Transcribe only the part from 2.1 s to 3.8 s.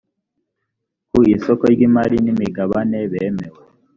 n imigabane bemewe